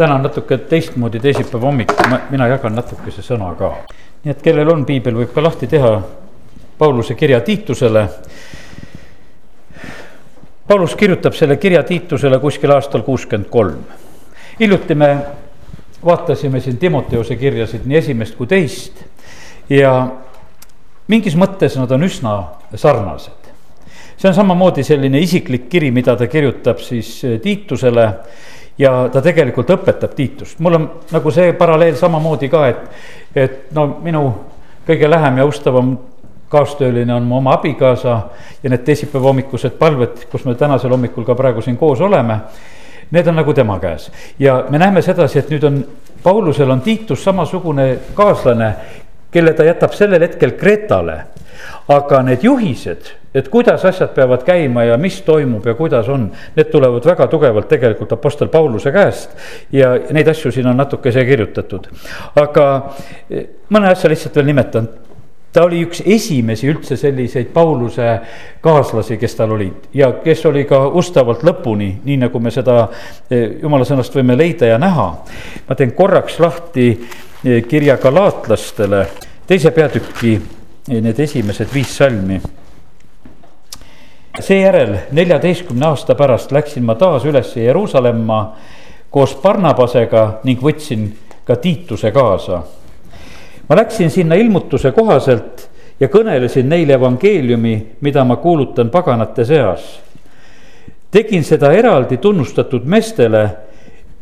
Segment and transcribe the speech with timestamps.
[0.00, 1.90] täna on natuke teistmoodi teisipäeva hommik,
[2.30, 3.68] mina jagan natukese sõna ka.
[4.24, 5.90] nii et kellel on piibel, võib ka lahti teha
[6.78, 8.06] Pauluse kirja Tiitusele.
[10.68, 13.84] Paulus kirjutab selle kirja Tiitusele kuskil aastal kuuskümmend kolm.
[14.60, 15.10] hiljuti me
[16.04, 19.04] vaatasime siin Timoteuse kirjasid nii esimest kui teist
[19.68, 19.92] ja
[21.08, 22.38] mingis mõttes nad on üsna
[22.74, 23.52] sarnased.
[24.16, 28.08] see on samamoodi selline isiklik kiri, mida ta kirjutab siis Tiitusele
[28.78, 33.02] ja ta tegelikult õpetab Tiitust, mul on nagu see paralleel samamoodi ka, et,
[33.34, 34.24] et no minu
[34.86, 35.96] kõige lähem ja austavam
[36.50, 38.16] kaastööline on mu oma abikaasa
[38.62, 42.40] ja need teisipäeva hommikused palved, kus me tänasel hommikul ka praegu siin koos oleme.
[43.10, 45.84] Need on nagu tema käes ja me näeme sedasi, et nüüd on,
[46.22, 48.74] Paulusel on Tiitus samasugune kaaslane,
[49.30, 51.24] kelle ta jätab sellel hetkel Kretale.
[51.88, 56.70] aga need juhised et kuidas asjad peavad käima ja mis toimub ja kuidas on, need
[56.72, 59.30] tulevad väga tugevalt tegelikult Apostel Pauluse käest.
[59.72, 61.86] ja neid asju siin on natukese kirjutatud,
[62.40, 62.66] aga
[63.30, 64.88] eh, mõne asja lihtsalt veel nimetan
[65.52, 68.18] ta oli üks esimesi üldse selliseid Pauluse
[68.62, 72.82] kaaslasi, kes tal olid ja kes oli ka ustavalt lõpuni, nii nagu me seda
[73.30, 75.10] eh, jumala sõnast võime leida ja näha.
[75.68, 79.06] ma teen korraks lahti eh, kirja galaatlastele,
[79.46, 80.40] teise peatüki
[80.90, 82.40] need esimesed viis salmi
[84.38, 88.56] seejärel neljateistkümne aasta pärast läksin ma taas üles Jeruusalemma
[89.10, 91.10] koos Barnabasega ning võtsin
[91.44, 92.62] ka Tiituse kaasa.
[93.68, 100.00] ma läksin sinna ilmutuse kohaselt ja kõnelesin neile evangeeliumi, mida ma kuulutan paganate seas.
[101.10, 103.50] tegin seda eraldi tunnustatud meestele,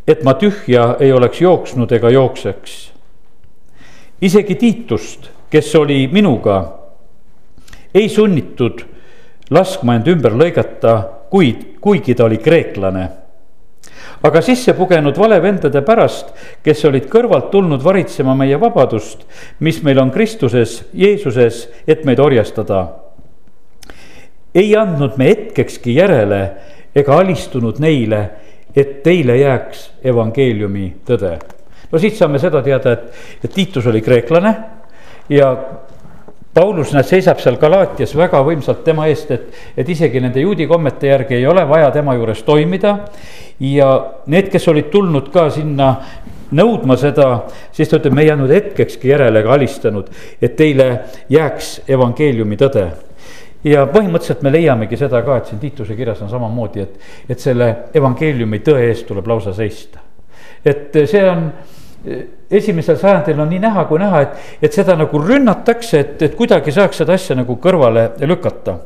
[0.07, 2.93] et ma tühja ei oleks jooksnud ega jookseks.
[4.21, 6.79] isegi Tiitust, kes oli minuga,
[7.95, 8.98] ei sunnitud
[9.51, 10.99] laskma end ümber lõigata,
[11.33, 13.09] kuid, kuigi ta oli kreeklane.
[14.23, 16.33] aga sisse pugenud valevendade pärast,
[16.63, 19.23] kes olid kõrvalt tulnud varitsema meie vabadust,
[19.61, 22.89] mis meil on Kristuses, Jeesuses, et meid orjastada.
[24.55, 26.43] ei andnud me hetkekski järele
[26.95, 28.31] ega alistunud neile,
[28.77, 31.39] et teile jääks evangeeliumi tõde.
[31.93, 33.15] no siit saame seda teada, et,
[33.45, 34.55] et Tiitus oli kreeklane
[35.29, 35.55] ja
[36.55, 41.11] Paulus, näed, seisab seal Galaatias väga võimsalt tema eest, et, et isegi nende juudi kommete
[41.11, 42.99] järgi ei ole vaja tema juures toimida.
[43.61, 43.89] ja
[44.27, 45.97] need, kes olid tulnud ka sinna
[46.55, 50.09] nõudma seda, siis ta ütleb, me ei jäänud hetkekski järele ega alistanud,
[50.43, 50.89] et teile
[51.29, 52.87] jääks evangeeliumi tõde
[53.65, 57.69] ja põhimõtteliselt me leiamegi seda ka, et siin Tiituse kirjas on samamoodi, et, et selle
[57.95, 60.01] evangeeliumi tõe eest tuleb lausa seista.
[60.65, 61.51] et see on
[62.51, 66.73] esimesel sajandil on nii näha kui näha, et, et seda nagu rünnatakse, et, et kuidagi
[66.73, 68.77] saaks seda asja nagu kõrvale lükata.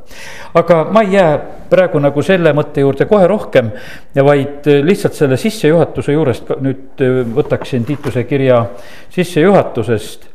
[0.58, 1.36] aga ma ei jää
[1.70, 3.70] praegu nagu selle mõtte juurde kohe rohkem,
[4.16, 7.04] vaid lihtsalt selle sissejuhatuse juurest nüüd
[7.36, 8.64] võtaksin Tiituse kirja
[9.14, 10.30] sissejuhatusest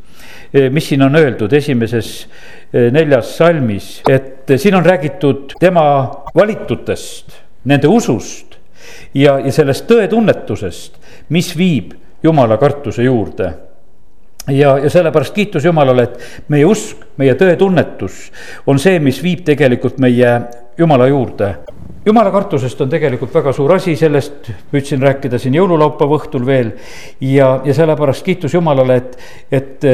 [0.71, 2.27] mis siin on öeldud esimeses
[2.71, 5.83] neljas salmis, et siin on räägitud tema
[6.35, 7.35] valitutest,
[7.67, 8.55] nende usust
[9.13, 10.95] ja, ja sellest tõetunnetusest,
[11.35, 13.53] mis viib jumala kartuse juurde
[14.47, 18.27] ja, ja sellepärast kiitus Jumalale, et meie usk, meie tõetunnetus
[18.67, 20.39] on see, mis viib tegelikult meie
[20.77, 21.55] Jumala juurde.
[22.05, 26.71] jumala kartusest on tegelikult väga suur asi, sellest püüdsin rääkida siin jõululaupäeva õhtul veel.
[27.21, 29.17] ja, ja sellepärast kiitus Jumalale, et,
[29.51, 29.85] et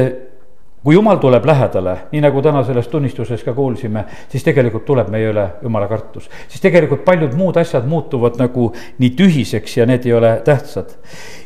[0.84, 5.30] kui jumal tuleb lähedale, nii nagu täna selles tunnistuses ka kuulsime, siis tegelikult tuleb meie
[5.32, 6.30] üle jumala kartus.
[6.48, 10.92] siis tegelikult paljud muud asjad muutuvad nagu nii tühiseks ja need ei ole tähtsad.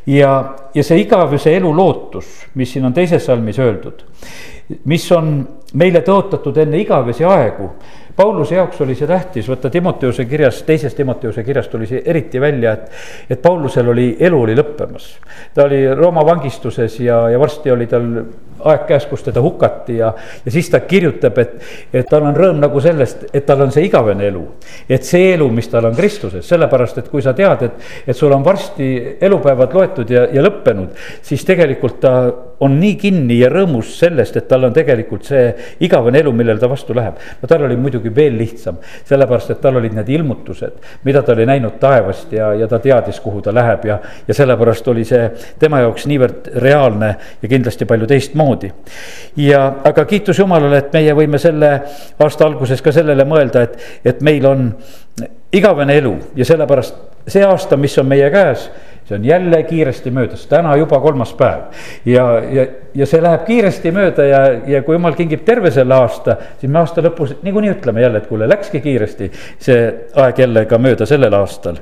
[0.07, 0.31] Ja,
[0.73, 4.03] ja see igavese elu lootus, mis siin on teises salmis öeldud,
[4.85, 5.40] mis on
[5.78, 7.72] meile tõotatud enne igavesi aegu
[8.17, 12.72] Pauluse jaoks oli see tähtis, vaata Timoteuse kirjas, teises Timoteuse kirjas tuli see eriti välja,
[12.73, 12.88] et,
[13.29, 15.06] et Paulusel oli, elu oli lõppemas.
[15.53, 18.07] ta oli Rooma vangistuses ja, ja varsti oli tal
[18.66, 20.09] aeg käes, kus teda hukati ja,
[20.46, 21.53] ja siis ta kirjutab, et,
[21.94, 24.41] et tal on rõõm nagu sellest, et tal on see igavene elu.
[24.90, 28.34] et see elu, mis tal on Kristuses, sellepärast et kui sa tead, et, et sul
[28.34, 30.94] on varsti elupäevad loetud ja, ja lõppenud,
[31.26, 32.14] siis tegelikult ta
[32.59, 35.44] on nii kinni ja rõõmus sellest, et tal on tegelikult see
[35.85, 37.20] igavene elu, millele ta vastu läheb.
[37.41, 41.46] no tal oli muidugi veel lihtsam, sellepärast et tal olid need ilmutused, mida ta oli
[41.46, 45.29] näinud taevast ja, ja ta teadis, kuhu ta läheb ja, ja sellepärast oli see
[45.59, 48.72] tema jaoks niivõrd reaalne ja kindlasti palju teistmoodi
[49.43, 51.72] ja, aga kiitus Jumalale, et meie võime selle
[52.20, 54.72] aasta alguses ka sellele mõelda, et, et meil on
[55.53, 58.70] igavene elu ja sellepärast see aasta, mis on meie käes
[59.07, 61.61] see on jälle kiiresti möödas, täna juba kolmas päev.
[62.05, 62.65] ja, ja,
[62.95, 66.79] ja see läheb kiiresti mööda ja, ja kui jumal kingib terve selle aasta, siis me
[66.79, 69.81] aasta lõpus niikuinii ütleme jälle, et kuule, läkski kiiresti see
[70.15, 71.79] aeg jälle ka mööda sellel aastal.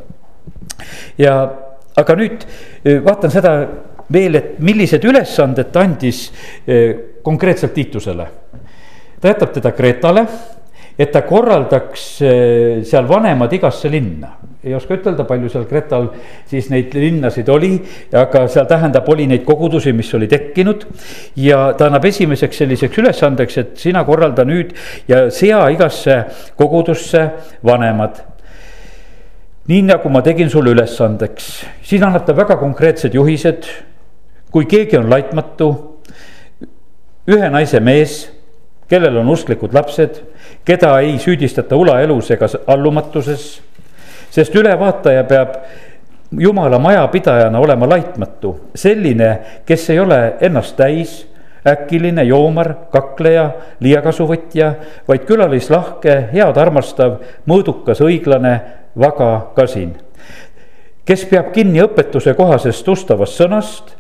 [1.18, 1.36] ja
[1.98, 2.46] aga nüüd
[3.06, 3.56] vaatan seda
[4.14, 6.28] veel, et millised ülesanded ta andis
[7.24, 8.28] konkreetselt Tiitusele.
[9.22, 10.28] ta jätab teda Kreetale
[10.98, 14.36] et ta korraldaks eh, seal vanemad igasse linna.
[14.66, 16.08] ei oska ütelda, palju seal Kreetal
[16.50, 17.76] siis neid linnasid oli,
[18.18, 20.86] aga seal tähendab, oli neid kogudusi, mis oli tekkinud.
[21.38, 24.74] ja ta annab esimeseks selliseks ülesandeks, et sina korralda nüüd
[25.08, 26.24] ja sea igasse
[26.58, 27.28] kogudusse
[27.66, 28.24] vanemad
[29.68, 33.66] nii nagu ma tegin sulle ülesandeks, siin annab ta väga konkreetsed juhised.
[34.52, 35.66] kui keegi on laitmatu,
[37.28, 38.30] ühe naise mees,
[38.88, 40.22] kellel on usklikud lapsed
[40.66, 43.62] keda ei süüdistata ulaelus ega allumatuses.
[44.30, 45.56] sest ülevaataja peab
[46.40, 51.26] jumala majapidajana olema laitmatu, selline, kes ei ole ennast täis
[51.66, 54.74] äkiline joomar, kakleja, liiakasuvõtja,
[55.08, 57.18] vaid külalislahke, head armastav,
[57.50, 58.60] mõõdukas, õiglane,
[59.00, 59.96] vaga, kasin.
[61.06, 63.95] kes peab kinni õpetuse kohasest ustavast sõnast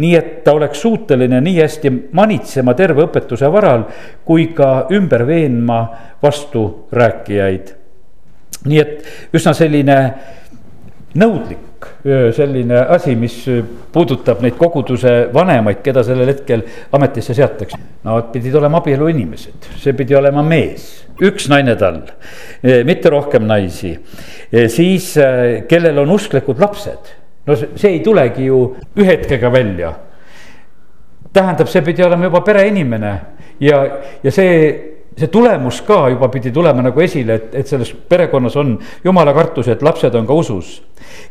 [0.00, 3.84] nii et ta oleks suuteline nii hästi manitsema terve õpetuse varal
[4.24, 5.80] kui ka ümber veenma
[6.22, 7.74] vasturääkijaid.
[8.64, 9.98] nii et üsna selline
[11.20, 11.70] nõudlik
[12.36, 13.36] selline asi, mis
[13.92, 16.62] puudutab neid koguduse vanemaid, keda sellel hetkel
[16.96, 17.78] ametisse seatakse.
[18.04, 20.90] Nad pidid olema abieluinimesed, see pidi olema mees,
[21.24, 22.02] üks naine tal,
[22.88, 23.94] mitte rohkem naisi.
[24.68, 25.14] siis,
[25.68, 27.16] kellel on usklikud lapsed
[27.50, 28.62] no see ei tulegi ju
[28.98, 29.92] ühe hetkega välja.
[31.32, 33.12] tähendab, see pidi olema juba pereinimene
[33.62, 33.82] ja,
[34.22, 34.54] ja see,
[35.14, 38.72] see tulemus ka juba pidi tulema nagu esile, et, et selles perekonnas on
[39.04, 40.80] jumala kartus, et lapsed on ka usus.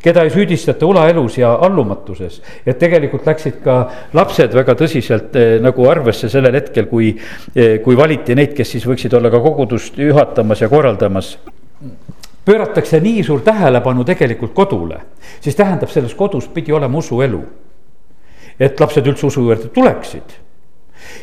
[0.04, 3.80] keda ei süüdistata ulaelus ja allumatuses, et tegelikult läksid ka
[4.13, 7.12] lapsed väga tõsiselt eh, nagu arvesse sellel hetkel, kui
[7.56, 11.38] eh,, kui valiti neid, kes siis võiksid olla ka kogudust juhatamas ja korraldamas
[12.49, 14.99] pööratakse nii suur tähelepanu tegelikult kodule,
[15.41, 17.41] siis tähendab, selles kodus pidi olema usuelu.
[18.59, 20.33] et lapsed üldse usu juurde tuleksid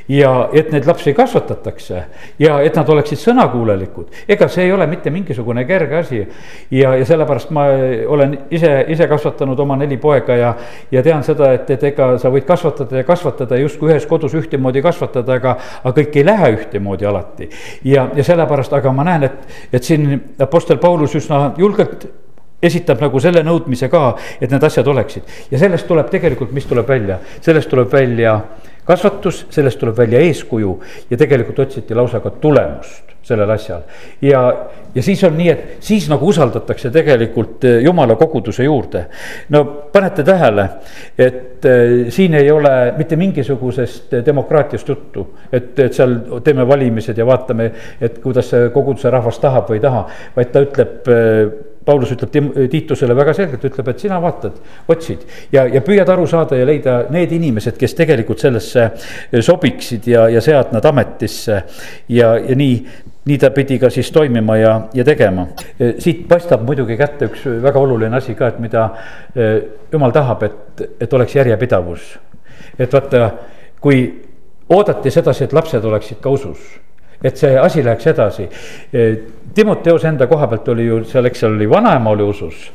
[0.08, 2.02] ja et neid lapsi kasvatatakse
[2.38, 4.24] ja et nad oleksid sõnakuulelikud.
[4.28, 6.26] ega see ei ole mitte mingisugune kerge asi.
[6.70, 7.66] ja, ja sellepärast ma
[8.08, 10.54] olen ise, ise kasvatanud oma neli poega ja,
[10.90, 14.82] ja tean seda, et, et ega sa võid kasvatada ja kasvatada justkui ühes kodus ühtemoodi
[14.82, 17.50] kasvatada, aga, aga kõik ei lähe ühtemoodi alati.
[17.84, 22.06] ja, ja sellepärast, aga ma näen, et, et siin Apostel Paulus üsna julgelt
[22.62, 26.88] esitab nagu selle nõudmise ka, et need asjad oleksid ja sellest tuleb tegelikult, mis tuleb
[26.88, 28.38] välja, sellest tuleb välja
[28.86, 30.72] kasvatus, sellest tuleb välja eeskuju
[31.10, 33.82] ja tegelikult otsiti lausa ka tulemust sellel asjal.
[34.22, 34.40] ja,
[34.94, 39.06] ja siis on nii, et siis nagu usaldatakse tegelikult eh, jumala koguduse juurde.
[39.50, 40.68] no panete tähele,
[41.18, 45.26] et äh, siin ei ole mitte mingisugusest demokraatiast juttu.
[45.52, 49.88] et, et seal teeme valimised ja vaatame, et kuidas see koguduse rahvas tahab või ei
[49.88, 50.04] taha,
[50.36, 51.10] vaid ta ütleb
[51.86, 52.32] Paulus ütleb
[52.70, 54.58] Tiitusele väga selgelt, ütleb, et sina vaatad,
[54.90, 55.22] otsid
[55.54, 58.88] ja, ja püüad aru saada ja leida need inimesed, kes tegelikult sellesse
[59.46, 61.60] sobiksid ja, ja sead nad ametisse.
[62.08, 62.78] ja, ja nii,
[63.30, 65.46] nii ta pidi ka siis toimima ja, ja tegema.
[65.98, 68.88] siit paistab muidugi kätte üks väga oluline asi ka, et mida
[69.34, 69.60] eh,
[69.92, 72.16] jumal tahab, et, et oleks järjepidavus.
[72.78, 73.30] et vaata,
[73.80, 74.02] kui
[74.68, 76.85] oodati sedasi, et lapsed oleksid ka usus
[77.22, 78.48] et see asi läheks edasi.
[79.54, 82.70] Timoteos enda koha pealt oli ju seal, eks seal oli vanaema oli usus,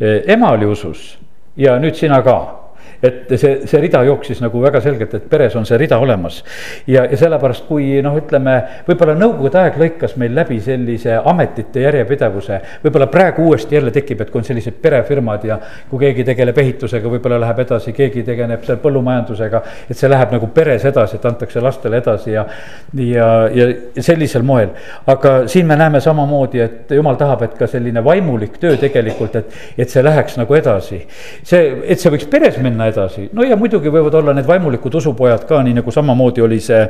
[0.00, 1.18] ema oli usus
[1.56, 2.61] ja nüüd sina ka
[3.02, 6.42] et see, see rida jooksis nagu väga selgelt, et peres on see rida olemas.
[6.86, 8.54] ja, ja sellepärast, kui noh, ütleme
[8.86, 12.60] võib-olla nõukogude aeg lõikas meil läbi sellise ametite järjepidevuse.
[12.84, 15.58] võib-olla praegu uuesti jälle tekib, et kui on sellised perefirmad ja
[15.90, 19.62] kui keegi tegeleb ehitusega, võib-olla läheb edasi, keegi tegeleb seal põllumajandusega.
[19.90, 22.46] et see läheb nagu peres edasi, et antakse lastele edasi ja,
[22.94, 23.68] ja, ja
[23.98, 24.70] sellisel moel.
[25.06, 29.60] aga siin me näeme samamoodi, et jumal tahab, et ka selline vaimulik töö tegelikult, et,
[29.78, 31.02] et see läheks nagu edasi.
[31.42, 35.46] see, et see võiks peres minna edasi, no ja muidugi võivad olla need vaimulikud usupojad
[35.48, 36.82] ka, nii nagu samamoodi oli see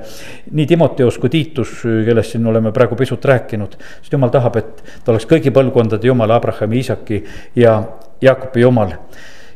[0.50, 3.76] nii Timoteus kui Tiitus, kellest siin oleme praegu pisut rääkinud.
[4.00, 7.23] sest jumal tahab, et ta oleks kõigi põlvkondade jumal, Abrahami, Iisaki
[7.56, 7.78] ja
[8.23, 8.97] Jaakobi jumal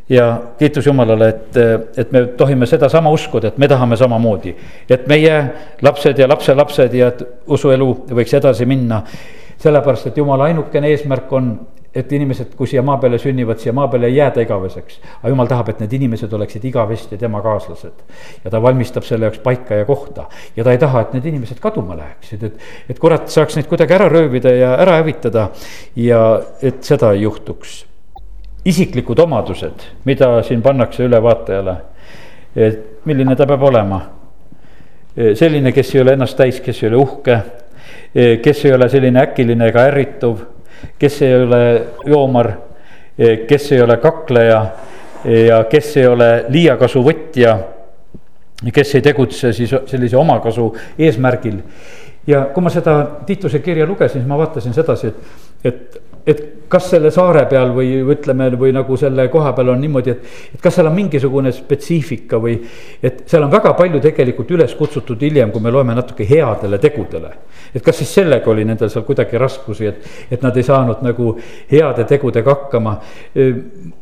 [0.09, 1.57] ja kiitus Jumalale, et,
[1.99, 4.55] et me tohime sedasama uskuda, et me tahame samamoodi.
[4.91, 5.41] et meie
[5.83, 9.03] lapsed ja lapselapsed ja et usuelu võiks edasi minna.
[9.59, 11.59] sellepärast, et Jumala ainukene eesmärk on
[11.97, 15.01] et inimesed, kui siia maa peale sünnivad, siia maa peale ei jääda igaveseks.
[15.19, 18.05] aga jumal tahab, et need inimesed oleksid igavesti tema kaaslased.
[18.45, 20.27] ja ta valmistab selle jaoks paika ja kohta.
[20.57, 22.59] ja ta ei taha, et need inimesed kaduma läheksid, et,
[22.91, 25.51] et kurat saaks neid kuidagi ära röövida ja ära hävitada.
[25.97, 26.23] ja
[26.63, 27.85] et seda ei juhtuks.
[28.65, 31.77] isiklikud omadused, mida siin pannakse ülevaatajale.
[32.57, 34.01] et milline ta peab olema.
[35.35, 37.41] selline, kes ei ole ennast täis, kes ei ole uhke
[38.43, 40.56] kes ei ole selline äkiline ega ärrituv
[40.99, 41.63] kes ei ole
[42.07, 42.51] joomar,
[43.49, 44.61] kes ei ole kakleja,
[45.47, 47.59] ja kes ei ole liiakasuvõtja,
[48.73, 51.63] kes ei tegutse siis sellise omakasu eesmärgil.
[52.27, 55.17] ja kui ma seda Tiituse kirja lugesin, siis ma vaatasin sedasi, et,
[55.65, 60.15] et et kas selle saare peal või ütleme, või nagu selle koha peal on niimoodi,
[60.15, 62.57] et, et kas seal on mingisugune spetsiifika või.
[63.03, 67.33] et seal on väga palju tegelikult üles kutsutud hiljem, kui me loeme natuke headele tegudele.
[67.75, 71.37] et kas siis sellega oli nendel seal kuidagi raskusi, et, et nad ei saanud nagu
[71.71, 72.99] heade tegudega hakkama.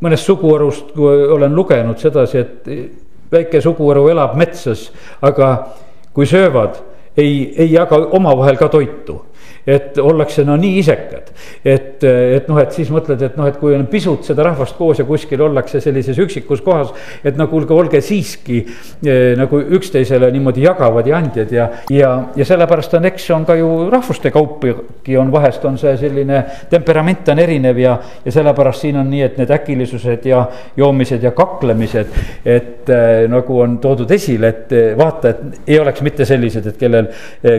[0.01, 2.69] mõnest suguharust olen lugenud sedasi, et
[3.31, 4.89] väike suguharu elab metsas,
[5.21, 5.55] aga
[6.13, 6.81] kui söövad,
[7.17, 9.21] ei, ei jaga omavahel ka toitu
[9.67, 11.31] et ollakse no nii isekad.
[11.65, 14.99] et, et noh, et siis mõtled, et noh, et kui on pisut seda rahvast koos
[15.01, 16.93] ja kuskil ollakse sellises üksikus kohas.
[17.23, 22.45] et no kuulge, olge siiski eh, nagu üksteisele niimoodi jagavad ja andjad ja, ja, ja
[22.45, 27.41] sellepärast on, eks on ka ju rahvuste kaupagi on vahest on see selline temperament on
[27.41, 30.43] erinev ja, ja sellepärast siin on nii, et need äkilisused ja
[30.77, 32.13] joomised ja kaklemised.
[32.45, 36.77] et äh, nagu on toodud esile, et eh, vaata, et ei oleks mitte sellised, et
[36.77, 37.09] kellel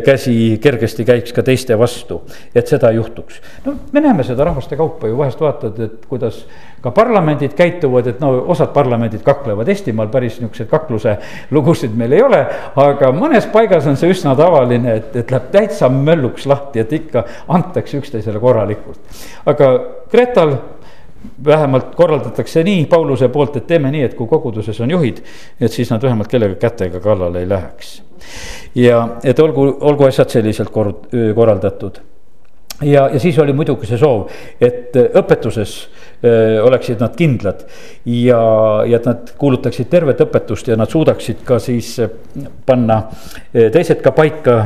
[0.04, 2.20] käsi kergesti käiks ka teiste vastu vastu,
[2.54, 3.40] et seda juhtuks.
[3.64, 6.44] no me näeme seda rahvaste kaupa ju vahest vaatad, et kuidas
[6.82, 11.16] ka parlamendid käituvad, et no osad parlamendid kaklevad, Eestimaal päris niisuguseid kakluse
[11.50, 12.46] lugusid meil ei ole.
[12.76, 17.24] aga mõnes paigas on see üsna tavaline, et, et läheb täitsa mölluks lahti, et ikka
[17.48, 19.00] antakse üksteisele korralikult.
[19.46, 19.72] aga
[20.10, 20.56] Gretal
[21.44, 25.22] vähemalt korraldatakse nii Pauluse poolt, et teeme nii, et kui koguduses on juhid,
[25.60, 28.02] et siis nad vähemalt kellega kätega kallale ei läheks.
[28.74, 30.94] ja et olgu, olgu asjad selliselt kor-,
[31.34, 32.00] korraldatud.
[32.82, 34.28] ja, ja siis oli muidugi see soov,
[34.60, 35.76] et õpetuses
[36.62, 37.64] oleksid nad kindlad.
[38.06, 38.40] ja,
[38.86, 41.96] ja et nad kuulutaksid tervet õpetust ja nad suudaksid ka siis
[42.66, 43.02] panna
[43.52, 44.56] teised ka paika,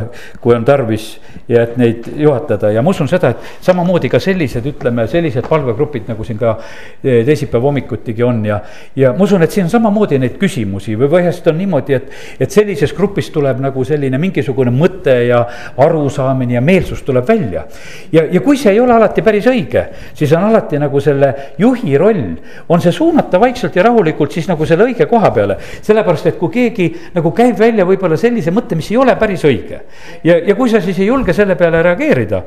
[0.40, 1.19] kui on tarvis.
[1.49, 6.07] ja et neid juhatada ja ma usun seda, et samamoodi ka sellised, ütleme sellised palvegrupid,
[6.09, 6.57] nagu siin ka
[7.02, 8.61] teisipäeva hommikutigi on ja.
[8.97, 12.50] ja ma usun, et siin on samamoodi neid küsimusi või vahest on niimoodi, et, et
[12.50, 15.42] sellises grupis tuleb nagu selline mingisugune mõte ja
[15.80, 17.64] arusaamine ja meelsus tuleb välja.
[18.12, 21.97] ja, ja kui see ei ole alati päris õige, siis on alati nagu selle juhi
[21.99, 22.35] roll
[22.68, 25.56] on see suunata vaikselt ja rahulikult siis nagu selle õige koha peale.
[25.82, 29.80] sellepärast, et kui keegi nagu käib välja võib-olla sellise mõtte, mis ei ole päris õige.
[30.25, 32.42] ja, ja kui sa siis ei julge selle peale reageerida,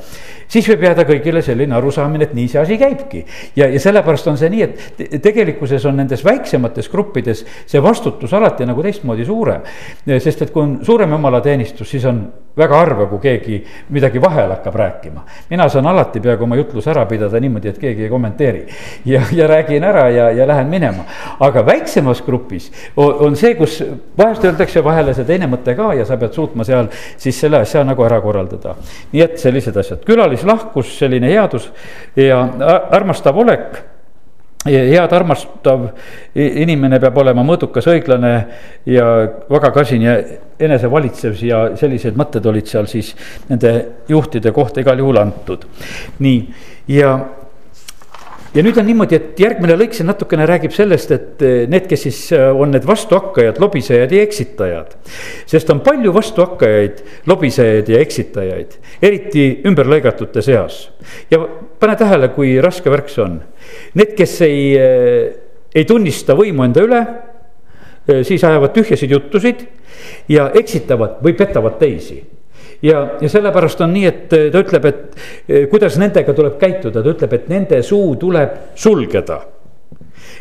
[0.47, 3.25] siis võib jääda kõigile selline arusaamine, et nii see asi käibki.
[3.55, 8.65] ja, ja sellepärast on see nii, et tegelikkuses on nendes väiksemates gruppides see vastutus alati
[8.65, 9.61] nagu teistmoodi suurem.
[10.17, 12.25] sest et kui on suurem jumalateenistus, siis on
[12.57, 15.23] väga harva, kui keegi midagi vahele hakkab rääkima.
[15.49, 18.65] mina saan alati peaaegu oma jutluse ära pidada niimoodi, et keegi ei kommenteeri.
[19.05, 21.03] ja, ja räägin ära ja, ja lähen minema.
[21.39, 23.83] aga väiksemas grupis on, on see, kus
[24.17, 27.83] vahest öeldakse vahele see teine mõte ka ja sa pead suutma seal siis selle asja
[27.83, 28.75] nagu ära korraldada.
[29.11, 31.71] nii et sellised asjad, külalislahkus, selline headus
[32.15, 32.43] ja
[32.91, 33.92] armastav olek
[34.65, 35.87] head armastav
[36.35, 38.33] inimene peab olema mõõdukas, õiglane
[38.87, 39.07] ja
[39.51, 40.17] väga kasin ja
[40.63, 43.13] enesevalitsev ja sellised mõtted olid seal siis
[43.49, 43.73] nende
[44.07, 45.65] juhtide kohta igal juhul antud.
[46.19, 46.39] nii,
[46.95, 47.17] ja
[48.53, 52.05] ja nüüd on niimoodi, et järgmine lõik siin natukene räägib sellest, et eh, need, kes
[52.05, 54.95] siis eh, on need vastuhakkajad, lobisejad ja eksitajad.
[55.49, 60.87] sest on palju vastuhakkajaid, lobisejaid ja eksitajaid, eriti ümberlõigatute seas.
[61.31, 61.41] ja
[61.79, 63.39] pane tähele, kui raske värk see on.
[63.97, 65.33] Need, kes ei, eh,
[65.73, 67.05] ei tunnista võimu enda üle,
[68.27, 69.61] siis ajavad tühjasid juttusid
[70.27, 72.19] ja eksitavad või petavad teisi
[72.83, 77.13] ja, ja sellepärast on nii, et ta ütleb, et eh, kuidas nendega tuleb käituda, ta
[77.13, 79.41] ütleb, et nende suu tuleb sulgeda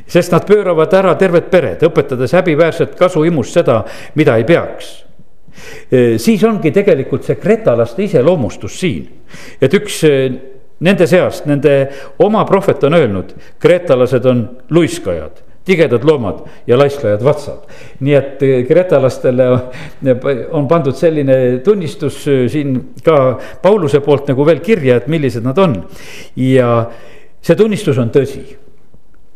[0.08, 3.82] sest nad pööravad ära terved pered, õpetades häbiväärset kasuimust seda,
[4.18, 4.92] mida ei peaks.
[5.92, 9.06] Eh, siis ongi tegelikult see kretalaste iseloomustus siin,
[9.62, 10.26] et üks eh,
[10.82, 11.76] nende seast, nende
[12.24, 14.44] oma prohvet on öelnud, kreetalased on
[14.74, 17.66] luiskajad tigedad loomad ja laiskajad vatsad.
[18.00, 19.46] nii et eh, kreetalastele
[20.50, 25.58] on pandud selline tunnistus eh, siin ka Pauluse poolt nagu veel kirja, et millised nad
[25.58, 25.78] on.
[26.36, 26.90] ja
[27.40, 28.42] see tunnistus on tõsi.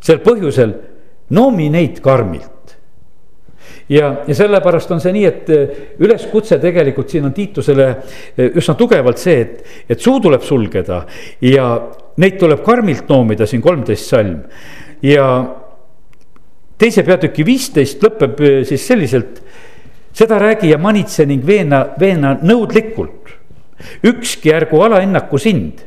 [0.03, 0.73] sel põhjusel
[1.29, 2.75] noomi neid karmilt
[3.89, 7.87] ja, ja sellepärast on see nii, et eh, üleskutse tegelikult siin on Tiitusele
[8.49, 11.05] üsna tugevalt see, et, et suu tuleb sulgeda
[11.47, 11.69] ja
[12.19, 14.43] neid tuleb karmilt noomida, siin kolmteist salm
[15.05, 15.29] ja
[16.77, 19.41] teise peatüki viisteist lõpeb äh, siis selliselt.
[20.17, 23.33] seda räägi ja manitse ning veena, veena nõudlikult.
[24.03, 25.83] ükski ärgu alahinnaku sind.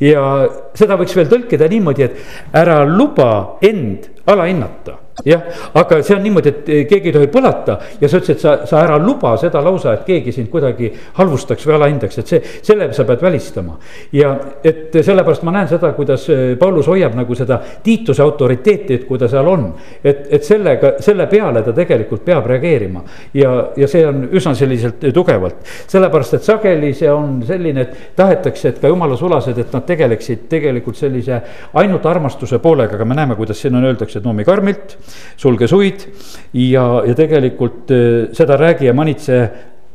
[0.00, 2.16] ja seda võiks veel tõlkida niimoodi, et
[2.52, 5.42] ära luba end alahinnata jah,
[5.74, 8.98] aga see on niimoodi, et keegi ei tohi põlata ja sa ütlesid, sa, sa ära
[9.00, 13.22] luba seda lausa, et keegi sind kuidagi halvustaks või alahindaks, et see, selle sa pead
[13.24, 13.78] välistama.
[14.12, 19.06] ja et sellepärast ma näen seda, kuidas eh, Paulus hoiab nagu seda Tiituse autoriteeti, et
[19.08, 19.70] kui ta seal on.
[20.04, 23.02] et, et sellega, selle peale ta tegelikult peab reageerima
[23.34, 25.64] ja, ja see on üsna selliselt tugevalt.
[25.86, 30.44] sellepärast, et sageli see on selline, et tahetakse, et ka jumala sulased, et nad tegeleksid
[30.52, 31.40] tegelikult sellise
[31.80, 34.96] ainult armastuse poolega, aga me näeme, kuidas siin on öeldakse, et noomi karmilt
[35.36, 36.06] sulge suid.
[36.52, 39.40] Ja, ja tegelikult äh, seda räägi ja manitse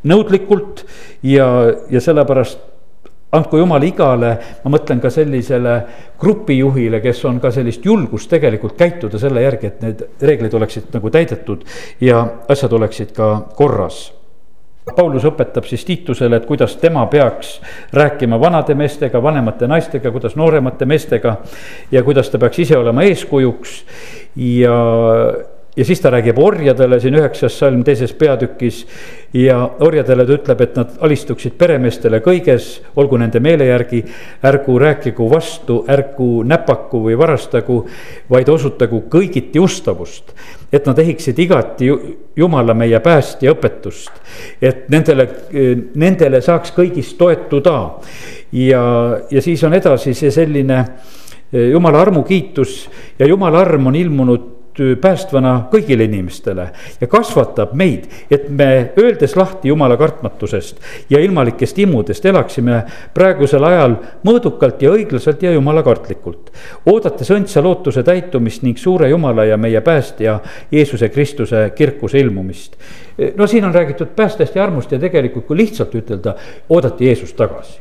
[0.07, 0.85] nõudlikult
[1.23, 1.47] ja,
[1.89, 2.71] ja sellepärast
[3.31, 4.31] andku jumal igale,
[4.63, 5.75] ma mõtlen ka sellisele
[6.19, 11.11] grupijuhile, kes on ka sellist julgust tegelikult käituda selle järgi, et need reeglid oleksid nagu
[11.13, 11.63] täidetud
[12.03, 14.09] ja asjad oleksid ka korras.
[14.81, 17.59] Paulus õpetab siis Tiitusele, et kuidas tema peaks
[17.93, 21.35] rääkima vanade meestega, vanemate naistega, kuidas nooremate meestega
[21.91, 23.75] ja kuidas ta peaks ise olema eeskujuks
[24.35, 24.77] ja
[25.75, 28.81] ja siis ta räägib orjadele siin üheksas salm teises peatükis
[29.33, 34.03] ja orjadele ta ütleb, et nad alistuksid peremeestele kõiges, olgu nende meele järgi.
[34.43, 37.85] ärgu rääkigu vastu, ärgu näpaku või varastagu,
[38.29, 40.33] vaid osutagu kõigiti ustavust.
[40.73, 41.89] et nad ehiksid igati
[42.35, 44.11] Jumala meie päästja õpetust,
[44.61, 45.27] et nendele,
[45.95, 47.91] nendele saaks kõigist toetuda.
[48.51, 50.85] ja, ja siis on edasi see selline
[51.51, 52.89] Jumala armukiitus
[53.19, 54.61] ja Jumala arm on ilmunud
[55.01, 56.67] päästvana kõigile inimestele
[57.01, 60.79] ja kasvatab meid, et me öeldes lahti jumala kartmatusest
[61.09, 62.81] ja ilmalikest imudest elaksime
[63.13, 66.51] praegusel ajal mõõdukalt ja õiglaselt ja jumalakartlikult.
[66.85, 70.39] oodates õndsa lootuse täitumist ning suure jumala ja meie päästja
[70.71, 72.77] Jeesuse Kristuse kirkuse ilmumist.
[73.35, 76.35] no siin on räägitud päästest ja armust ja tegelikult, kui lihtsalt ütelda,
[76.69, 77.79] oodati Jeesust tagasi.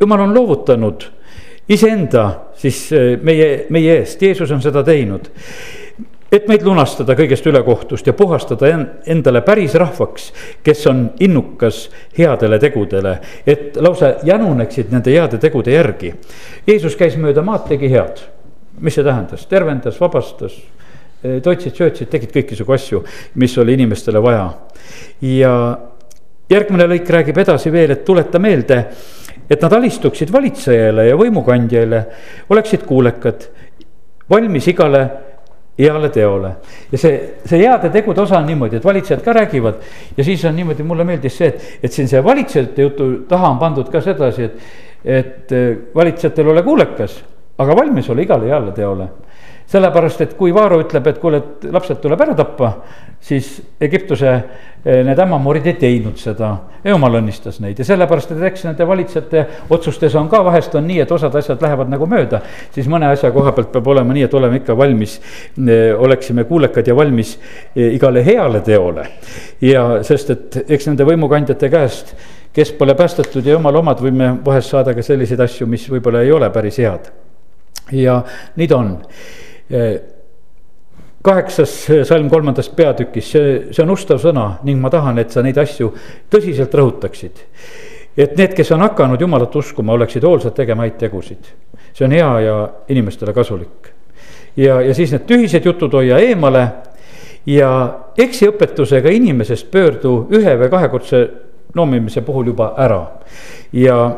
[0.00, 1.21] jumal on loovutanud
[1.68, 2.24] iseenda
[2.58, 2.88] siis
[3.22, 5.30] meie, meie eest, Jeesus on seda teinud
[6.32, 8.70] et meid lunastada kõigest ülekohtust ja puhastada
[9.12, 10.30] endale päris rahvaks,
[10.64, 11.84] kes on innukas
[12.16, 16.14] headele tegudele, et lausa januneksid nende heade tegude järgi.
[16.66, 18.24] Jeesus käis mööda maad, tegi head.
[18.80, 20.54] mis see tähendas, tervendas, vabastas,
[21.44, 23.02] toitsid, söötsid, tegid kõikisugu asju,
[23.38, 24.48] mis oli inimestele vaja.
[25.20, 25.52] ja
[26.50, 28.86] järgmine lõik räägib edasi veel, et tuleta meelde,
[29.52, 32.00] et nad alistuksid valitsejale ja võimukandjale,
[32.52, 33.44] oleksid kuulekad,
[34.30, 35.02] valmis igale
[35.78, 36.54] heale teole.
[36.92, 39.82] ja see, see heade tegude osa on niimoodi, et valitsejad ka räägivad
[40.16, 43.60] ja siis on niimoodi, mulle meeldis see, et, et siin see valitsejate jutu taha on
[43.60, 44.64] pandud ka sedasi, et,
[45.04, 45.54] et
[45.94, 47.18] valitsejatel ole kuulekas,
[47.58, 49.08] aga valmis ole igale heale teole
[49.72, 52.72] sellepärast, et kui Vaaro ütleb, et kuule, et lapsed tuleb ära tappa,
[53.22, 56.50] siis Egiptuse eh, need ämmamurid ei teinud seda.
[56.84, 60.98] jumal õnnistas neid ja sellepärast, et eks nende valitsejate otsustes on ka vahest on nii,
[61.04, 62.42] et osad asjad lähevad nagu mööda.
[62.74, 65.20] siis mõne asja koha pealt peab olema nii, et oleme ikka valmis,
[65.56, 67.38] eh, oleksime kuulekad ja valmis
[67.76, 69.06] eh, igale heale teole.
[69.60, 72.16] ja sest, et eks nende võimukandjate käest
[72.52, 76.32] kes pole päästetud ja jumala omad, võime vahest saada ka selliseid asju, mis võib-olla ei
[76.32, 77.08] ole päris head.
[77.92, 78.22] ja
[78.56, 78.90] nii ta on
[81.22, 85.58] kaheksas salm kolmandast peatükis, see, see on ustav sõna ning ma tahan, et sa neid
[85.58, 85.92] asju
[86.30, 87.44] tõsiselt rõhutaksid.
[88.16, 91.52] et need, kes on hakanud jumalat uskuma, oleksid hoolsad tegema häid tegusid.
[91.94, 92.56] see on hea ja
[92.88, 93.92] inimestele kasulik.
[94.56, 96.68] ja, ja siis need tühised jutud hoia eemale
[97.46, 97.70] ja
[98.18, 101.22] eksiõpetusega inimesest pöördu ühe või kahekordse
[101.74, 103.06] noomimise puhul juba ära.
[103.72, 104.16] ja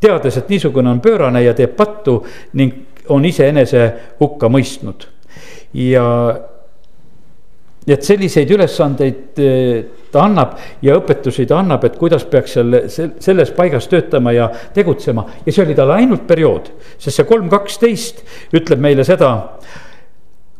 [0.00, 3.84] teades, et niisugune on pöörane ja teeb pattu ning on iseenese
[4.20, 5.08] hukka mõistnud.
[5.74, 6.04] ja
[7.86, 13.50] et selliseid ülesandeid eh, ta annab ja õpetusi ta annab, et kuidas peaks selle, selles
[13.56, 15.26] paigas töötama ja tegutsema.
[15.44, 18.24] ja see oli tal ainult periood, sest see kolm kaksteist
[18.56, 19.34] ütleb meile seda.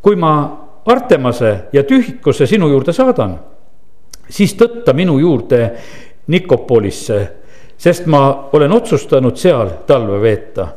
[0.02, 0.34] kui ma
[0.84, 3.38] Artemase ja Tühikuse sinu juurde saadan,
[4.28, 5.70] siis tõtta minu juurde
[6.28, 7.20] Nikopolisse,
[7.76, 10.68] sest ma olen otsustanud seal talve veeta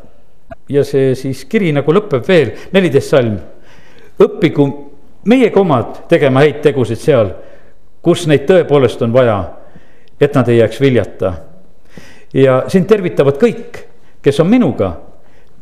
[0.70, 3.38] ja see siis kiri nagu lõpeb veel, neliteist salm.
[4.20, 4.66] õppigu
[5.28, 7.32] meiega omad tegema häid tegusid seal,
[8.02, 9.38] kus neid tõepoolest on vaja,
[10.20, 11.34] et nad ei jääks viljata.
[12.34, 13.84] ja sind tervitavad kõik,
[14.22, 14.98] kes on minuga.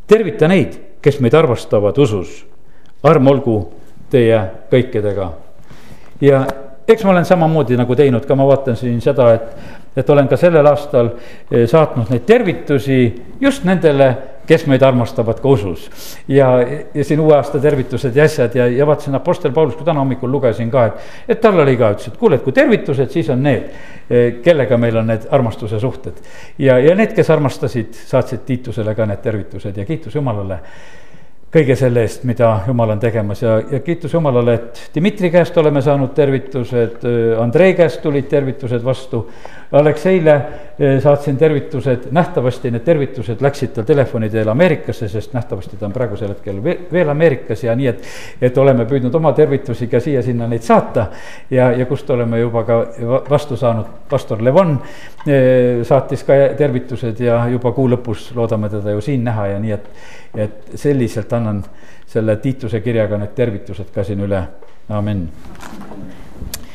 [0.07, 2.45] tervita neid, kes meid armastavad usus.
[3.03, 3.73] arm olgu
[4.09, 4.41] teie
[4.71, 5.31] kõikidega.
[6.21, 6.45] ja
[6.87, 9.57] eks ma olen samamoodi nagu teinud ka, ma vaatan siin seda, et,
[9.97, 11.09] et olen ka sellel aastal
[11.51, 12.99] eh, saatnud neid tervitusi
[13.41, 14.15] just nendele
[14.47, 15.89] kes meid armastavad ka usus.
[16.27, 16.49] ja,
[16.93, 20.31] ja siin uue aasta tervitused ja asjad ja, ja vaatasin Apostel Paulus, kui täna hommikul
[20.31, 23.43] lugesin ka, et, et tal oli ka, ütles, et kuule, et kui tervitused, siis on
[23.43, 23.71] need,
[24.09, 26.21] eh, kellega meil on need armastuse suhted.
[26.59, 30.59] ja, ja need, kes armastasid, saatsid Tiitusele ka need tervitused ja kiitus Jumalale
[31.55, 35.81] kõige selle eest, mida Jumal on tegemas ja, ja kiitus Jumalale, et Dmitri käest oleme
[35.83, 37.05] saanud tervitused,
[37.39, 39.21] Andrei käest tulid tervitused vastu.
[39.75, 45.87] Alekseile eh, saatsin tervitused, nähtavasti need tervitused läksid tal telefoni teel Ameerikasse, sest nähtavasti ta
[45.87, 48.03] on praegusel hetkel veel Ameerikas ja nii, et,
[48.45, 51.07] et oleme püüdnud oma tervitusi ka siia-sinna neid saata.
[51.49, 52.79] ja, ja kust oleme juba ka
[53.29, 54.77] vastu saanud, pastor Levon
[55.25, 59.75] eh, saatis ka tervitused ja juba kuu lõpus loodame teda ju siin näha ja nii,
[59.79, 59.89] et,
[60.37, 61.63] et selliselt annan
[62.07, 64.41] selle Tiituse kirjaga need tervitused ka siin üle,
[64.89, 65.27] amin.